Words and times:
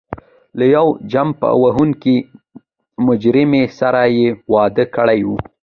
له 0.57 0.65
یوې 0.75 0.91
چمبه 1.11 1.49
وهونکې 1.61 2.15
مجرمې 3.05 3.63
سره 3.79 4.01
یې 4.17 4.27
واده 4.53 4.85
کړی 4.95 5.19
و. 5.27 5.29